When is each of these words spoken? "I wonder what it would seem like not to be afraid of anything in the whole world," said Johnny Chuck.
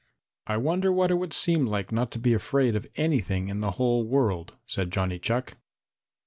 "I 0.47 0.57
wonder 0.57 0.91
what 0.91 1.11
it 1.11 1.19
would 1.19 1.31
seem 1.31 1.67
like 1.67 1.91
not 1.91 2.09
to 2.13 2.17
be 2.17 2.33
afraid 2.33 2.75
of 2.75 2.87
anything 2.95 3.49
in 3.49 3.59
the 3.61 3.73
whole 3.73 4.03
world," 4.03 4.53
said 4.65 4.89
Johnny 4.91 5.19
Chuck. 5.19 5.57